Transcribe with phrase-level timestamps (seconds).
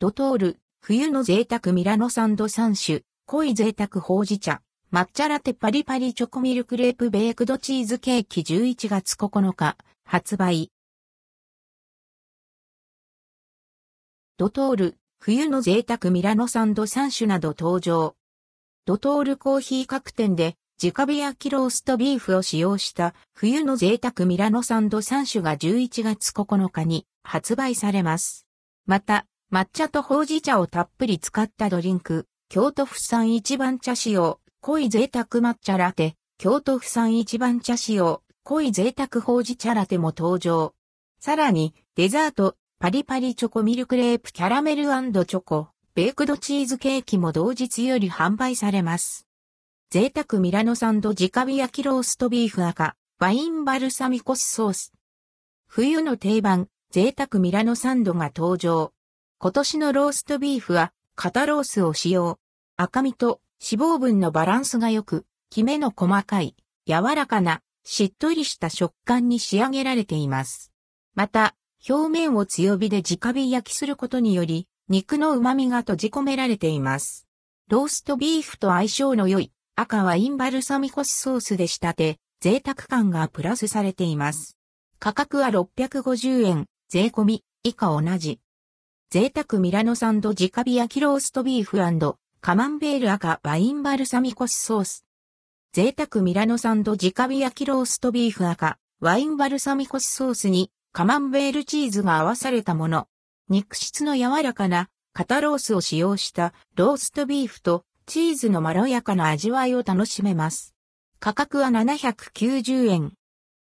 [0.00, 10.70] ドトール、冬の贅沢ミラノサンド3種、濃い贅沢ほうじ茶、抹茶ラテパリパリチョコミルクレープベークドチーズケーキ11月9日、発売。
[14.36, 18.14] ドトール、冬の贅沢ミラノサンド3種など登場。
[18.84, 28.46] ドトールコーヒー各店で、直火焼きローストビーフを使用した冬の贅沢ミラノサンド3種が11月9日に発売されます。
[28.86, 40.74] また、抹茶とほうじ茶をたっぷり使ったドリンク、京都府産一番茶使用、濃い贅沢抹茶ラテ、京都府産一番茶使用、濃い贅沢ほうじ茶ラテも登場。
[41.18, 49.26] さらに、デザート、パリパリチョコミルクレープキャラメルチョコ、ベークドチーズケーキも同日より販売されます。
[49.88, 54.92] 贅沢ミラノサンド直火焼きローストビーフ赤、ワインバルサミコスソース。
[55.66, 58.92] 冬の定番、贅沢ミラノサンドが登場。
[59.40, 62.40] 今年のローストビーフは、肩ロースを使用。
[62.76, 66.56] 赤身と脂肪分のバランスが良く、キメの細かい、
[66.88, 70.72] 柔らかな、しっとりした食感に仕上げられています。
[71.14, 71.54] また、
[71.88, 77.28] 表面を強火で直火焼きすることにより、肉の旨味が閉じ込められています。
[77.68, 84.58] ローストビーフと相性の良い赤ワインバルサミコスソースで仕立て、贅沢感がプラスされています。
[84.98, 88.40] 価格は650円、税込み、以下同じ。
[89.10, 91.78] 贅沢ミラノサンド直火焼きローストビーフ
[92.42, 95.06] カマンベール赤ワインバルサミコスソース。
[95.72, 103.08] 贅沢ミラノサンド直火焼きローストビーフ赤ワインバルサミコスソースにカマンベールチーズが合わされたもの。
[103.48, 110.74] 肉質の柔らかな肩ロースを使用したローストビーフとチーズのまろやかな味わいを楽しめます。
[111.18, 113.14] 価格は790円。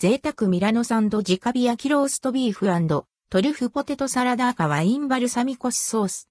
[0.00, 2.72] 贅沢ミラノサンド直火焼きローストビーフ
[3.32, 6.28] トリュフポテトサラダ赤ワインバルサミコスソース。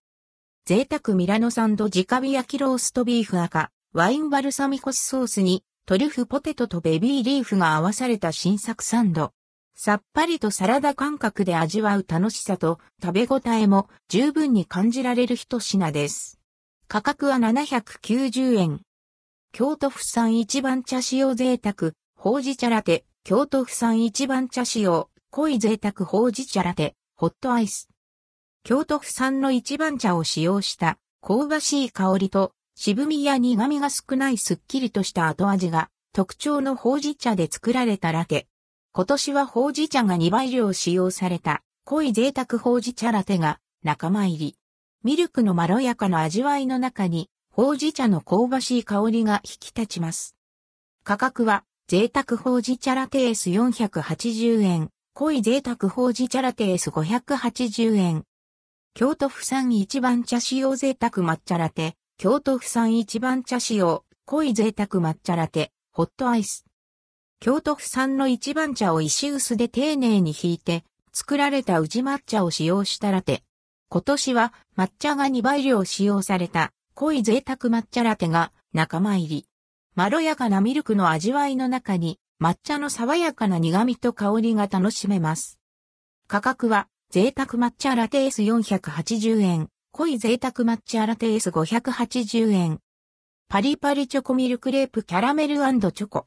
[0.66, 9.32] 贅沢ミラノサンド直火焼きローストビーフ赤ワインバルサミコスソースにトリュフポテトとベビーリーフが合わされた新作サンド。
[9.76, 16.40] さっぱりとサラダ感覚で味わう楽しさと食べ応えも十分に感じられる一品です。
[16.88, 18.82] 価格は790円。
[19.52, 27.88] 京都府産一番茶使用贅沢、ほうじ茶ラテ、京都府産一番茶使用、濃い贅沢ほうじ茶ラテ、ホットアイス。
[28.64, 38.48] 京都府産の一番茶を使用した香ばしい香りと渋みや苦味が少ないすっきりとした後味が特徴のほうじ茶で作られたラテ。
[38.92, 44.58] 今年はほうじ茶が2倍量使用された濃い贅沢ほうじ茶ラテが仲間入り。
[45.04, 50.36] ミルクのまろやかな味わいの中にほうじ茶の香ばしい香りが引き立ちます。
[51.04, 58.24] 価格は贅沢ほうじ茶ラテース480円、濃い贅沢ほうじ茶ラテース580円。
[58.94, 66.66] 京都府産一番茶使用贅沢抹茶ラテ、京都府産一番茶使用、濃い贅沢抹茶ラテ、ホットアイス。
[67.42, 73.44] 京都府産の一番茶を石臼で丁寧に引いて作られた宇治抹茶を使用したラテ。
[73.90, 79.48] 今年は抹茶が2倍量使用された濃い贅沢抹茶ラテが仲間入り。
[79.94, 85.60] まろやかなミルクの味わいの中に抹茶の爽やかな苦味と香りが楽しめます。
[86.28, 92.80] 価格は贅沢抹茶ラテース480円、濃い贅沢抹茶ラテース580円。
[93.48, 96.26] パリパリチョコミルクレープキャラメルチョコ。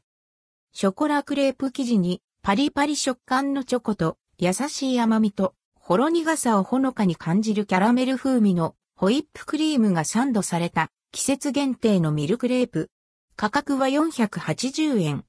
[0.71, 12.89] ショコラクレープ生地にパリパリ食感のチョコと優しい甘みとほろ苦さをほのかに感じるキャラメル風味のホイップクリームがサンドされた季節限定のミルクレープ。
[13.35, 15.25] 価格は480円。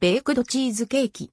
[0.00, 1.32] ベークドチーズケーキ。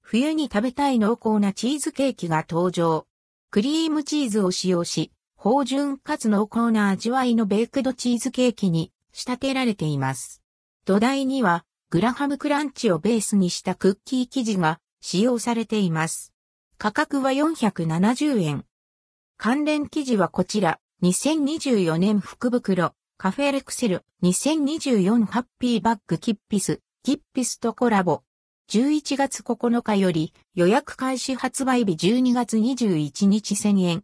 [0.00, 3.06] 冬に食べたい濃厚なチーズケーキが登場。
[3.50, 10.40] クリームチーズを使用し、芳醇かつ濃厚な味わいのベークドチーズケーキに仕立てられています。
[10.86, 16.32] 土台にはグラハムクランチをベースにしたクッキー生地が使用されています。
[16.78, 18.64] 価格は470円。
[19.36, 28.20] 関連記事はこちら、2024年福袋、カフェレクセル、2024ハッピーバッグキッピス、ギッピスとコラボ。
[28.68, 33.98] 11月9日より予約開始発売日12月21日1000円、